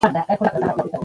[0.01, 0.99] که عدالت نه وي، ګناه لویه ده.